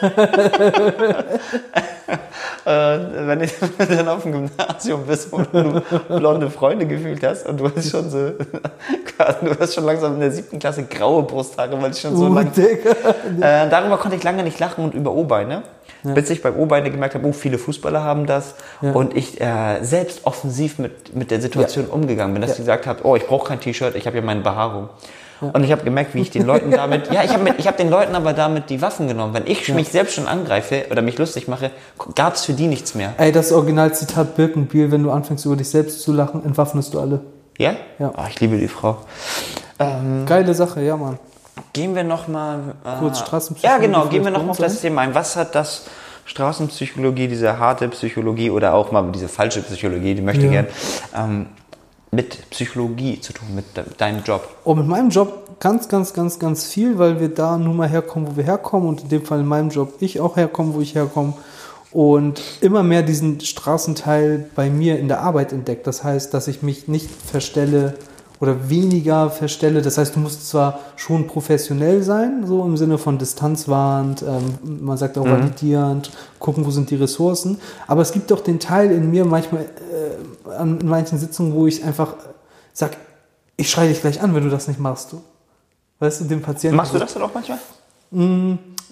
[2.66, 3.48] äh, wenn du
[3.96, 8.10] dann auf dem Gymnasium bist und du blonde Freunde gefühlt hast und du hast schon
[8.10, 8.32] so,
[9.42, 12.34] du hast schon langsam in der siebten Klasse graue Brusthaare, weil ich schon so Oh,
[12.34, 12.52] lang.
[12.58, 15.64] Äh, darüber konnte ich lange nicht lachen und über O-Beine.
[16.14, 18.56] Bis ich beim O-Beine gemerkt habe, oh, viele Fußballer haben das.
[18.82, 18.92] Ja.
[18.92, 23.06] Und ich äh, selbst offensiv mit, mit der Situation umgegangen bin, dass ich gesagt habe,
[23.06, 24.90] oh, ich brauche kein T-Shirt, ich habe ja meine Behaarung.
[25.42, 27.90] Und ich habe gemerkt, wie ich den Leuten damit, ja, ich habe ich hab den
[27.90, 29.34] Leuten aber damit die Waffen genommen.
[29.34, 31.72] Wenn ich mich selbst schon angreife oder mich lustig mache,
[32.16, 33.14] gab es für die nichts mehr.
[33.18, 37.20] Ey, das Originalzitat Birkenbiel, wenn du anfängst über dich selbst zu lachen, entwaffnest du alle.
[37.58, 37.76] Ja?
[38.00, 38.14] Ja.
[38.16, 38.98] Oh, ich liebe die Frau.
[40.26, 41.20] Geile Sache, ja, Mann.
[41.74, 42.76] Gehen wir nochmal.
[42.86, 44.82] Äh, Kurz Straßenpsychologie Ja, genau, gehen wir nochmal auf das?
[44.82, 45.16] Thema ein.
[45.16, 45.86] Was hat das
[46.26, 50.52] Straßenpsychologie, diese harte Psychologie oder auch mal diese falsche Psychologie, die möchte Ja.
[50.52, 50.68] gern,
[51.16, 51.46] ähm,
[52.12, 54.48] mit Psychologie zu tun, mit de deinem Job?
[54.64, 58.28] Oh, mit meinem Job ganz, ganz, ganz, ganz viel, weil wir da nun mal herkommen,
[58.32, 60.96] wo wir herkommen und in dem Fall in meinem Job ich auch herkomme, wo ich
[60.96, 61.34] herkomme
[61.92, 65.88] und immer mehr diesen Straßenteil bei mir in der Arbeit entdeckt.
[65.88, 67.94] Das heißt, dass ich mich nicht verstelle
[68.40, 69.82] oder weniger verstelle.
[69.82, 74.98] Das heißt, du musst zwar schon professionell sein, so im Sinne von distanzwahrend, ähm, man
[74.98, 79.10] sagt auch validierend, gucken, wo sind die Ressourcen, aber es gibt doch den Teil in
[79.10, 82.16] mir manchmal äh, an manchen Sitzungen, wo ich einfach
[82.74, 82.98] sag,
[83.58, 85.14] ich schreie dich gleich an, wenn du das nicht machst.
[85.14, 85.22] Du.
[86.00, 86.76] Weißt du, dem Patienten.
[86.76, 87.58] Machst du das dann auch manchmal?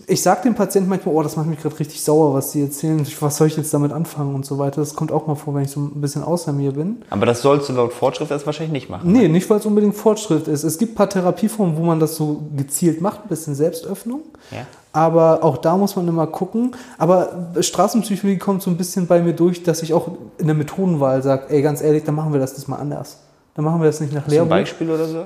[0.08, 3.06] Ich sag dem Patienten manchmal, oh, das macht mich gerade richtig sauer, was die erzählen.
[3.20, 4.82] Was soll ich jetzt damit anfangen und so weiter.
[4.82, 7.04] Das kommt auch mal vor, wenn ich so ein bisschen außer mir bin.
[7.10, 9.12] Aber das sollst du laut Fortschritt jetzt wahrscheinlich nicht machen.
[9.12, 10.64] Nee, nicht, weil es unbedingt Fortschritt ist.
[10.64, 14.22] Es gibt ein paar Therapieformen, wo man das so gezielt macht, ein bisschen Selbstöffnung.
[14.52, 14.66] Ja.
[14.92, 16.76] Aber auch da muss man immer gucken.
[16.98, 21.24] Aber Straßenpsychologie kommt so ein bisschen bei mir durch, dass ich auch in der Methodenwahl
[21.24, 23.20] sage, ey, ganz ehrlich, dann machen wir das diesmal anders.
[23.56, 24.50] Dann machen wir das nicht nach Lehrbuch.
[24.50, 25.24] Beispiel oder so?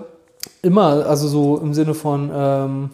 [0.61, 2.89] Immer, also so im Sinne von, ähm,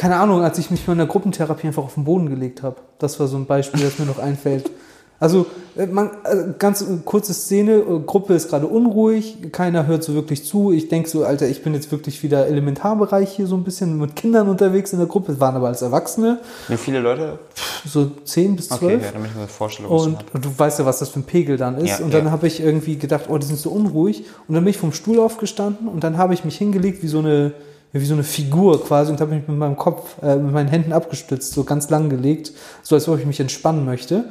[0.00, 2.76] keine Ahnung, als ich mich mal in der Gruppentherapie einfach auf den Boden gelegt habe.
[2.98, 4.70] Das war so ein Beispiel, das mir noch einfällt.
[5.18, 5.44] Also,
[5.76, 10.46] äh, man, äh, ganz äh, kurze Szene, Gruppe ist gerade unruhig, keiner hört so wirklich
[10.46, 10.72] zu.
[10.72, 14.16] Ich denke so, Alter, ich bin jetzt wirklich wieder Elementarbereich hier so ein bisschen mit
[14.16, 17.38] Kindern unterwegs in der Gruppe, waren aber als Erwachsene, Wie viele Leute?
[17.84, 18.82] so 10 bis 12.
[18.82, 21.20] Okay, ja, damit ich mir eine Vorstellung Und, und du weißt ja, was das für
[21.20, 21.98] ein Pegel dann ist.
[21.98, 22.30] Ja, und dann ja.
[22.30, 24.24] habe ich irgendwie gedacht, oh, die sind so unruhig.
[24.48, 27.18] Und dann bin ich vom Stuhl aufgestanden und dann habe ich mich hingelegt wie so
[27.18, 27.52] eine,
[27.92, 30.92] wie so eine Figur quasi und habe mich mit meinem Kopf, äh, mit meinen Händen
[30.92, 34.26] abgestützt, so ganz lang gelegt, so als ob ich mich entspannen möchte.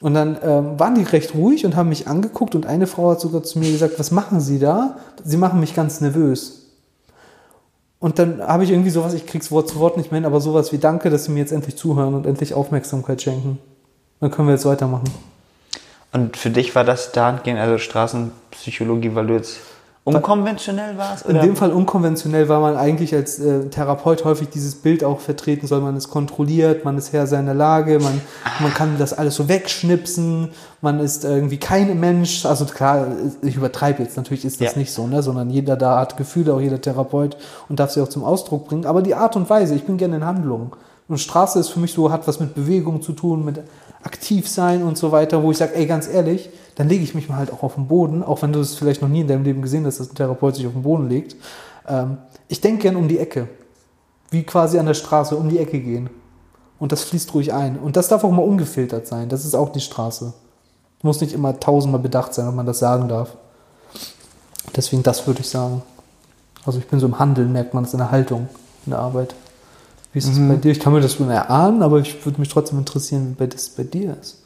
[0.00, 3.20] Und dann ähm, waren die recht ruhig und haben mich angeguckt und eine Frau hat
[3.20, 4.96] sogar zu mir gesagt, was machen Sie da?
[5.22, 6.58] Sie machen mich ganz nervös.
[8.00, 10.40] Und dann habe ich irgendwie sowas, ich krieg's Wort zu Wort nicht mehr hin, aber
[10.40, 13.58] sowas wie Danke, dass Sie mir jetzt endlich zuhören und endlich Aufmerksamkeit schenken.
[14.18, 15.08] Dann können wir jetzt weitermachen.
[16.12, 19.58] Und für dich war das dahingehend, also Straßenpsychologie, weil du jetzt
[20.04, 21.22] Unkonventionell war es?
[21.22, 25.68] In dem Fall unkonventionell, weil man eigentlich als äh, Therapeut häufig dieses Bild auch vertreten
[25.68, 25.80] soll.
[25.80, 28.20] Man ist kontrolliert, man ist Herr seiner Lage, man,
[28.58, 30.48] man kann das alles so wegschnipsen,
[30.80, 32.44] man ist irgendwie kein Mensch.
[32.46, 33.06] Also klar,
[33.42, 34.78] ich übertreibe jetzt, natürlich ist das Ja.
[34.78, 35.22] nicht so, ne?
[35.22, 37.36] sondern jeder da hat Gefühle, auch jeder Therapeut
[37.68, 38.86] und darf sie auch zum Ausdruck bringen.
[38.86, 40.74] Aber die Art und Weise, ich bin gerne in Handlung.
[41.08, 43.60] Und Straße ist für mich so, hat was mit Bewegung zu tun, mit
[44.02, 47.28] aktiv sein und so weiter, wo ich sage, ey, ganz ehrlich, dann lege ich mich
[47.28, 49.44] mal halt auch auf den Boden, auch wenn du es vielleicht noch nie in deinem
[49.44, 51.36] Leben gesehen hast, dass ein Therapeut sich auf den Boden legt.
[51.86, 53.48] Ähm, ich denke gern um die Ecke.
[54.30, 56.08] Wie quasi an der Straße um die Ecke gehen.
[56.78, 57.78] Und das fließt ruhig ein.
[57.78, 59.28] Und das darf auch mal ungefiltert sein.
[59.28, 60.32] Das ist auch die Straße.
[61.02, 63.36] Muss nicht immer tausendmal bedacht sein, ob man das sagen darf.
[64.74, 65.82] Deswegen das würde ich sagen.
[66.64, 68.48] Also ich bin so im Handeln, merkt man es in der Haltung,
[68.86, 69.34] in der Arbeit.
[70.12, 70.72] Wie ist es bei dir?
[70.72, 73.70] Ich kann mir das schon erahnen, aber ich würde mich trotzdem interessieren, wie bei das
[73.70, 74.42] bei dir ist.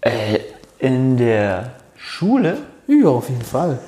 [0.00, 0.40] Äh,
[0.78, 2.58] in der Schule?
[2.86, 3.78] Ja, auf jeden Fall.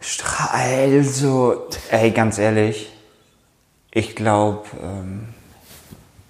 [0.00, 2.92] Stra also, ey, ganz ehrlich,
[3.90, 5.28] ich glaube, ähm,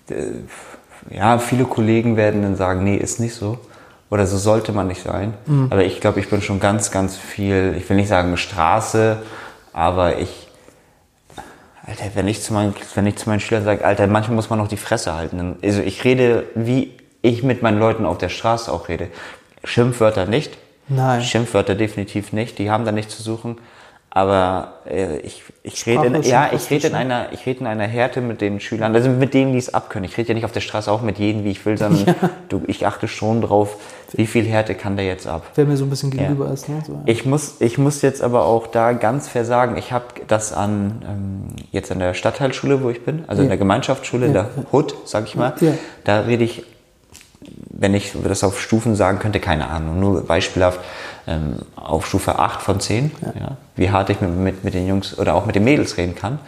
[0.09, 3.59] äh, ja, viele Kollegen werden dann sagen, nee, ist nicht so.
[4.11, 5.35] Oder so sollte man nicht sein.
[5.71, 9.21] Aber ich glaube, ich bin schon ganz, ganz viel, ich will nicht sagen Straße,
[9.73, 10.46] aber ich,
[11.87, 14.59] Alter, wenn ich zu meinen, wenn ich zu meinen Schülern sage, Alter, manchmal muss man
[14.59, 15.57] noch die Fresse halten.
[15.63, 19.09] Also ich rede, wie ich mit meinen Leuten auf der Straße auch rede.
[19.65, 20.59] Schimpfwörter nicht.
[20.89, 21.23] Nein.
[21.23, 22.59] Schimpfwörter definitiv nicht.
[22.59, 23.59] Die haben da nichts zu suchen.
[24.17, 27.67] Aber äh, ich, ich rede, in, ja, ich rede in fast einer, ich rede in
[27.67, 30.09] einer Härte mit den Schülern, also mit denen, die es abkönnen.
[30.09, 32.15] Ich rede ja nicht auf der Straße auch mit jedem, wie ich will, sondern
[32.49, 33.77] du, ich achte schon drauf,
[34.13, 35.43] wie viel Härte kann der jetzt ab.
[35.55, 36.67] Wer mir so ein bisschen gegenüber ist.
[36.67, 36.83] Ne?
[36.87, 40.55] So, Ich muss, ich muss jetzt aber auch da ganz fair sagen, ich habe das
[40.55, 43.51] an ähm, jetzt an der Stadtteilschule, wo ich bin, also in Ja.
[43.51, 44.73] der Gemeinschaftsschule, Ja, der ja.
[44.73, 45.73] HUD, sag ich mal, Ja.
[46.05, 46.63] da rede ich,
[47.69, 50.81] wenn ich das auf Stufen sagen könnte, keine Ahnung, nur beispielhaft
[51.27, 53.57] ähm, auf Stufe 8 von 10, ja.
[53.75, 56.39] wie hart ich mit, mit, mit den Jungs oder auch mit den Mädels reden kann.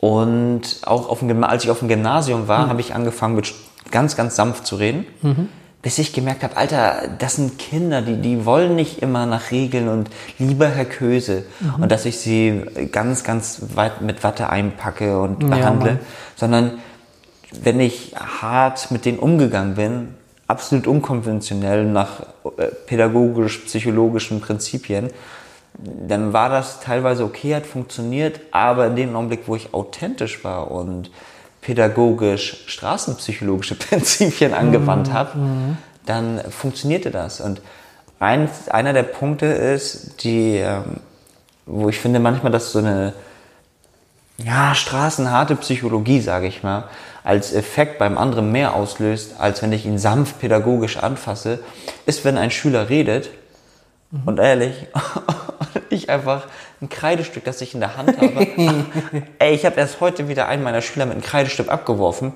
[0.00, 3.54] Und auch auf dem, als ich auf dem Gymnasium war, habe ich angefangen mit
[3.90, 5.06] ganz, ganz sanft zu reden,
[5.80, 9.88] bis ich gemerkt habe, Alter, das sind Kinder, die, die wollen nicht immer nach Regeln
[9.88, 11.44] und lieber Herr Köse.
[11.80, 16.00] Und dass ich sie ganz, ganz weit mit Watte einpacke und Ja, behandle, Mann.
[16.34, 16.70] sondern
[17.62, 20.08] wenn ich hart mit denen umgegangen bin,
[20.52, 22.20] absolut unkonventionell nach
[22.56, 25.10] äh, pädagogisch-psychologischen Prinzipien,
[25.74, 30.70] dann war das teilweise okay, hat funktioniert, aber in dem Augenblick, wo ich authentisch war
[30.70, 31.10] und
[31.62, 35.32] pädagogisch straßenpsychologische Prinzipien angewandt habe,
[36.04, 37.40] dann funktionierte das.
[37.40, 37.62] Und
[38.18, 41.00] ein, einer der Punkte ist, die, ähm,
[41.66, 43.14] wo ich finde manchmal, dass so eine
[44.44, 46.84] ja, straßenharte Psychologie, sage ich mal,
[47.24, 51.60] als Effekt beim anderen mehr auslöst, als wenn ich ihn sanft pädagogisch anfasse,
[52.06, 53.30] ist, wenn ein Schüler redet
[54.26, 54.86] und ehrlich,
[55.90, 56.46] ich einfach
[56.80, 58.46] ein Kreidestück, das ich in der Hand habe.
[59.38, 62.32] Ey, ich habe erst heute wieder einen meiner Schüler mit einem Kreidestück abgeworfen.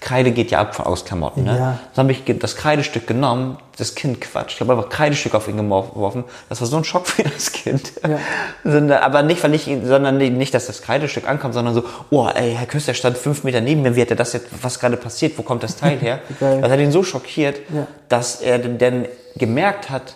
[0.00, 1.56] Kreide geht ja ab von aus Klamotten, ne?
[1.56, 1.78] Ja.
[1.94, 4.56] Dann habe ich das Kreidestück genommen, das Kind quatscht.
[4.56, 6.24] Ich habe einfach Kreidestück auf ihn geworfen.
[6.50, 7.92] Das war so ein Schock für das Kind.
[8.06, 9.00] Ja.
[9.00, 12.66] Aber nicht, weil ich, sondern nicht- dass das Kreidestück ankam, sondern so, oh, ey, Herr
[12.66, 15.42] Küster stand fünf Meter neben mir, wie hat er das jetzt, was gerade passiert, wo
[15.42, 16.20] kommt das Teil her?
[16.40, 17.86] Das hat ihn so schockiert, Ja.
[18.10, 20.14] dass er denn- dann gemerkt hat,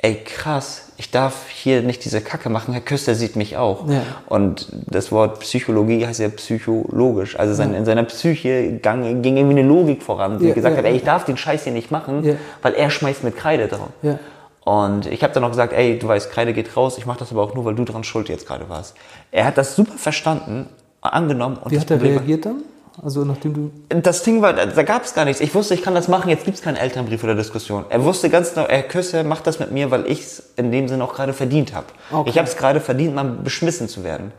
[0.00, 3.88] ey, krass, ich darf hier nicht diese Kacke machen, Herr Küster sieht mich auch.
[3.88, 4.02] Ja.
[4.28, 7.38] Und das Wort Psychologie heißt ja psychologisch.
[7.38, 10.78] Also sein, in seiner Psyche gang, ging irgendwie eine Logik voran, die Ja, gesagt ja,
[10.78, 10.96] hat, ey, ja.
[10.98, 12.34] ich darf den Scheiß hier nicht machen, Ja.
[12.62, 13.88] weil er schmeißt mit Kreide drauf.
[14.02, 14.18] Ja.
[14.64, 17.32] Und ich habe dann auch gesagt, ey, du weißt, Kreide geht raus, ich mache das
[17.32, 18.94] aber auch nur, weil du dran schuld jetzt gerade warst.
[19.32, 20.68] Er hat das super verstanden,
[21.00, 21.56] angenommen.
[21.56, 22.62] Und Wie hat er Problem reagiert dann?
[23.02, 23.70] Also nachdem du.
[24.02, 25.40] das Ding war, da gab es gar nichts.
[25.40, 27.84] Ich wusste, ich kann das machen, jetzt gibt es keinen Elternbrief oder Diskussion.
[27.90, 30.88] Er wusste ganz genau, er Küsse macht das mit mir, weil ich es in dem
[30.88, 31.86] Sinne auch gerade verdient habe.
[32.10, 32.30] Okay.
[32.30, 34.32] Ich habe es gerade verdient, mal beschmissen zu werden.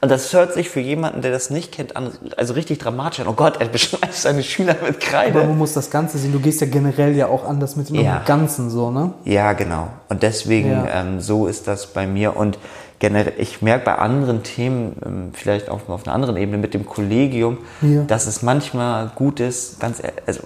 [0.00, 3.26] Und das hört sich für jemanden, der das nicht kennt, an, also richtig dramatisch an.
[3.28, 5.38] Oh Gott, er beschmeißt seine Schüler mit Aber Kreide.
[5.38, 6.30] man muss das Ganze sehen.
[6.32, 8.22] Du gehst ja generell ja auch anders mit dem Ja.
[8.26, 9.14] Ganzen so, ne?
[9.24, 9.88] Ja, genau.
[10.10, 10.86] Und deswegen, Ja.
[11.00, 12.36] ähm, so ist das bei mir.
[12.36, 12.58] Und
[12.98, 16.86] generell, ich merke bei anderen Themen, ähm, vielleicht auch auf einer anderen Ebene mit dem
[16.86, 18.02] Kollegium, Ja.
[18.02, 20.40] dass es manchmal gut ist, ganz, ehr- also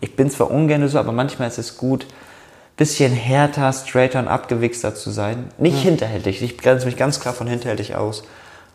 [0.00, 2.06] ich bin zwar ungern so, aber manchmal ist es gut,
[2.76, 5.48] bisschen härter, straighter und abgewichster zu sein.
[5.58, 6.40] Nicht hinterhältig.
[6.42, 8.22] Ich grenze mich ganz klar von hinterhältig aus.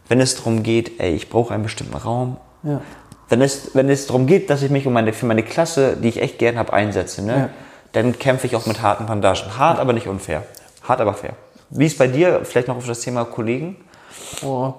[0.08, 2.82] Wenn es darum geht, ey, ich brauche einen bestimmten Raum, Ja.
[3.30, 6.10] wenn es, wenn es darum geht, dass ich mich um meine, für meine Klasse, die
[6.10, 7.50] ich echt gern habe, einsetze, ne, Ja.
[7.94, 9.58] dann kämpfe ich auch mit harten Bandagen.
[9.58, 10.44] Hart, aber nicht unfair.
[10.84, 11.34] Hart, aber fair.
[11.78, 12.42] Wie ist bei dir?
[12.44, 13.78] Vielleicht noch auf das Thema Kollegen?
[14.44, 14.74] Oh.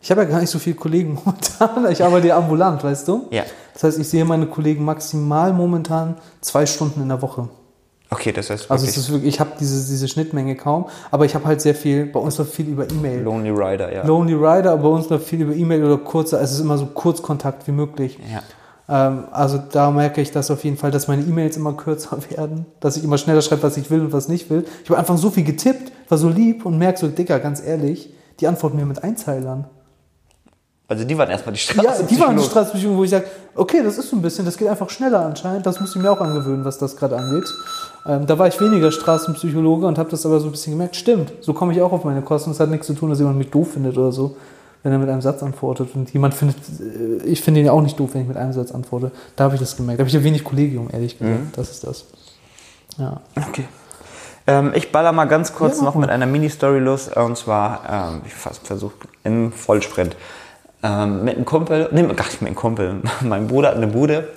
[0.00, 1.90] Ich habe ja gar nicht so viele Kollegen momentan.
[1.90, 3.28] Ich arbeite ja ambulant, weißt du?
[3.30, 3.44] Ja.
[3.72, 7.48] Das heißt, ich sehe meine Kollegen maximal momentan zwei Stunden in der Woche.
[8.10, 11.24] Okay, das heißt Also wirklich es ist wirklich, ich habe diese, diese Schnittmenge kaum, aber
[11.24, 13.22] ich habe halt sehr viel, bei uns läuft viel über E-Mail.
[13.22, 14.04] Lonely Rider, ja.
[14.04, 16.86] Lonely Rider, aber bei uns läuft viel über E-Mail oder kurzer, es ist immer so
[16.86, 18.18] Kurzkontakt wie möglich.
[18.30, 18.42] ja.
[18.88, 22.66] Ähm, also da merke ich das auf jeden Fall, dass meine E-Mails immer kürzer werden,
[22.80, 24.64] dass ich immer schneller schreibe, was ich will und was nicht will.
[24.84, 28.12] Ich habe einfach so viel getippt, war so lieb und merke so, Dicker, ganz ehrlich,
[28.40, 29.66] die antworten mir mit Einzeilern.
[30.92, 32.02] Also die waren erstmal die Straße.
[32.02, 34.58] Ja, die waren die Straßenbeziehungen, wo ich sage, okay, das ist so ein bisschen, das
[34.58, 35.64] geht einfach schneller anscheinend.
[35.64, 37.48] Das muss ich mir auch angewöhnen, was das gerade angeht.
[38.04, 41.32] Ähm, da war ich weniger Straßenpsychologe und habe das aber so ein bisschen gemerkt, stimmt,
[41.40, 42.50] so komme ich auch auf meine Kosten.
[42.50, 44.36] Das hat nichts zu tun, dass jemand mich doof findet oder so,
[44.82, 45.94] wenn er mit einem Satz antwortet.
[45.94, 48.52] Und jemand findet, äh, ich finde ihn ja auch nicht doof, wenn ich mit einem
[48.52, 49.10] Satz antworte.
[49.36, 49.98] Da habe ich das gemerkt.
[49.98, 51.56] Da habe ich ja wenig Kollegium, ehrlich gesagt.
[51.56, 52.04] Das ist das.
[52.98, 53.20] Ja.
[53.48, 53.64] Okay.
[54.46, 57.08] Ähm, ich baller mal ganz kurz Ja, noch mit einer Mini-Story los.
[57.08, 60.16] äh, Und zwar, ähm, ich fast versucht, im Vollsprint.
[60.84, 64.30] Ähm, mit einem Kumpel, nee, gar nicht mit einem Kumpel, mein Bruder hat eine Bude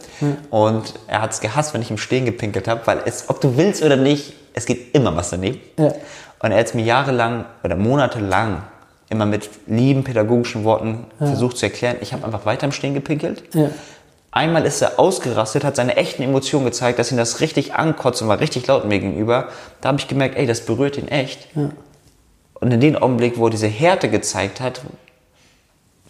[0.51, 3.57] und er hat es gehasst, wenn ich im Stehen gepinkelt habe, weil es, ob du
[3.57, 5.59] willst oder nicht, es geht immer was daneben.
[5.79, 5.91] Ja.
[6.39, 8.61] Und er hat es mir jahrelang oder monatelang
[9.09, 11.97] immer mit lieben pädagogischen Worten versucht zu erklären.
[12.01, 13.43] Ich habe einfach weiter im Stehen gepinkelt.
[13.53, 13.69] Ja.
[14.31, 18.27] Einmal ist er ausgerastet, hat seine echten Emotionen gezeigt, dass ihn das richtig ankotzt und
[18.27, 19.47] war richtig laut mir gegenüber.
[19.79, 21.47] Da habe ich gemerkt, ey, das berührt ihn echt.
[22.55, 24.81] Und in dem Augenblick, wo er diese Härte gezeigt hat,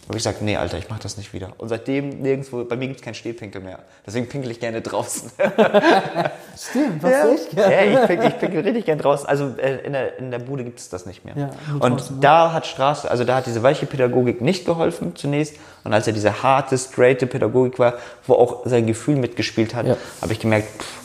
[0.08, 1.48] habe ich gesagt, nee, Alter, ich mache das nicht wieder.
[1.58, 3.80] Und seitdem nirgendwo, bei mir gibt es keinen Stehpinkel mehr.
[4.06, 5.32] Deswegen pinkel ich gerne draußen.
[6.56, 7.28] Stimmt, was ja.
[7.28, 9.26] ich Ja, ich pinkel, ich pinkel richtig gern draußen.
[9.28, 11.34] Also äh, in, der, in der Bude gibt es das nicht mehr.
[11.36, 12.22] Ja, und draußen, ne?
[12.22, 15.56] da hat Straße, also da hat diese weiche Pädagogik nicht geholfen zunächst.
[15.82, 17.94] Und als er diese harte, straighte Pädagogik war,
[18.28, 19.96] wo auch sein Gefühl mitgespielt hat, Ja.
[20.22, 21.00] habe ich gemerkt, pff,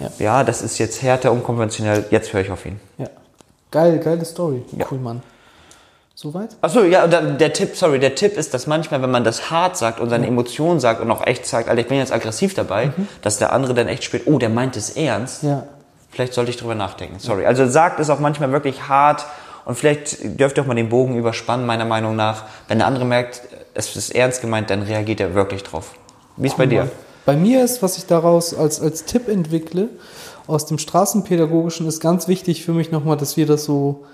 [0.00, 0.10] Ja.
[0.18, 0.44] ja.
[0.44, 2.80] das ist jetzt härter, unkonventionell, jetzt höre ich auf ihn.
[2.96, 3.08] Ja.
[3.70, 4.62] Geil, geile Story.
[4.72, 4.86] Ja.
[4.90, 5.22] Cool, Mann.
[6.20, 6.56] Soweit?
[6.62, 9.52] Achso, ja, und dann der Tipp, sorry, der Tipp ist, dass manchmal, wenn man das
[9.52, 12.54] hart sagt und seine Emotionen sagt und auch echt sagt, Alter, ich bin jetzt aggressiv
[12.54, 12.90] dabei,
[13.22, 15.44] dass der andere dann echt spürt, oh, der meint es ernst.
[15.44, 15.68] Ja.
[16.10, 17.20] Vielleicht sollte ich drüber nachdenken.
[17.20, 17.46] Sorry.
[17.46, 19.26] Also sagt es auch manchmal wirklich hart
[19.64, 22.46] und vielleicht dürft ihr auch mal den Bogen überspannen, meiner Meinung nach.
[22.66, 23.42] Wenn der andere merkt,
[23.74, 25.92] es ist ernst gemeint, dann reagiert er wirklich drauf.
[26.36, 26.90] Wie ist bei dir?
[27.26, 29.88] Bei mir ist, was ich daraus als, als Tipp entwickle,
[30.48, 34.04] aus dem Straßenpädagogischen ist ganz wichtig für mich nochmal, dass wir das so,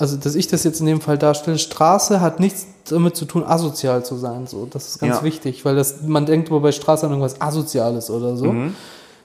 [0.00, 1.58] also dass ich das jetzt in dem Fall darstelle.
[1.58, 4.46] Straße hat nichts damit zu tun, asozial zu sein.
[4.46, 5.22] So, das ist ganz Ja.
[5.22, 8.54] wichtig, weil das, man denkt immer bei Straße an irgendwas Asoziales oder so.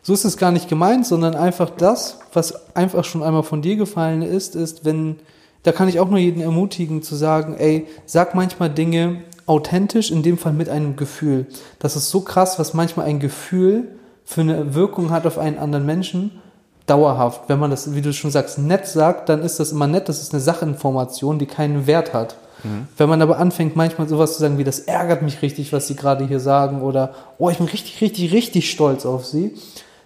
[0.04, 3.76] So ist es gar nicht gemeint, sondern einfach das, was einfach schon einmal von dir
[3.76, 5.16] gefallen ist, ist, wenn,
[5.64, 10.22] da kann ich auch nur jeden ermutigen zu sagen, ey, sag manchmal Dinge authentisch, in
[10.24, 11.48] dem Fall mit einem Gefühl.
[11.80, 13.88] Das ist so krass, was manchmal ein Gefühl
[14.26, 16.32] für eine Wirkung hat auf einen anderen Menschen,
[16.86, 17.42] dauerhaft.
[17.48, 20.22] Wenn man das, wie du schon sagst, nett sagt, dann ist das immer nett, das
[20.22, 22.36] ist eine Sachinformation, die keinen Wert hat.
[22.98, 25.96] Wenn man aber anfängt, manchmal sowas zu sagen wie, das ärgert mich richtig, was sie
[25.96, 29.54] gerade hier sagen, oder, oh, ich bin richtig, richtig, richtig stolz auf sie,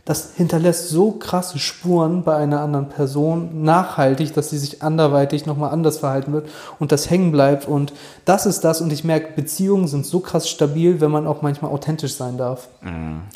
[0.05, 5.71] das hinterlässt so krasse Spuren bei einer anderen Person nachhaltig, dass sie sich anderweitig nochmal
[5.71, 6.47] anders verhalten wird
[6.79, 7.67] und das hängen bleibt.
[7.67, 7.93] Und
[8.25, 8.81] das ist das.
[8.81, 12.69] Und ich merke, Beziehungen sind so krass stabil, wenn man auch manchmal authentisch sein darf.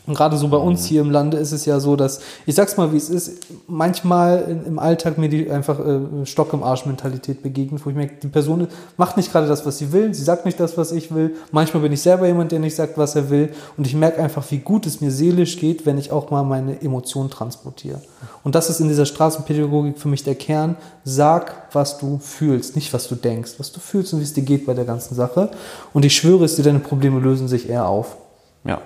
[0.08, 2.78] Und gerade so bei uns hier im Lande ist es ja so, dass, ich sag's
[2.78, 7.44] mal, wie es ist, manchmal im Alltag mir die einfach äh, Stock im Arsch Mentalität
[7.44, 10.46] begegnet, wo ich merke, die Person macht nicht gerade das, was sie will, sie sagt
[10.46, 11.36] nicht das, was ich will.
[11.52, 13.50] Manchmal bin ich selber jemand, der nicht sagt, was er will.
[13.78, 16.82] Und ich merke einfach, wie gut es mir seelisch geht, wenn ich auch mal meine
[16.82, 18.02] Emotionen transportiere.
[18.44, 20.76] Und das ist in dieser Straßenpädagogik für mich der Kern.
[21.04, 24.44] Sag, was du fühlst, nicht was du denkst, was du fühlst und wie es dir
[24.44, 25.52] geht bei der ganzen Sache.
[25.94, 28.18] Und ich schwöre es dir, deine Probleme lösen sich eher auf.
[28.66, 28.82] Ja,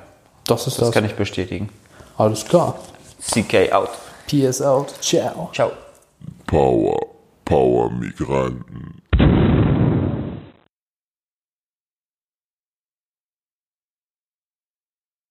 [0.46, 0.92] Das ist das das.
[0.94, 1.70] kann ich bestätigen.
[2.18, 2.76] Alles klar.
[3.22, 3.90] CK out.
[4.28, 4.94] PS out.
[5.02, 5.50] Ciao.
[5.54, 5.72] Ciao.
[6.48, 6.98] Power,
[7.46, 9.02] Power Migranten.